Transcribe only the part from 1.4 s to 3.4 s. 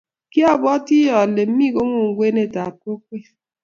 me kongung kwenet ab kokwee.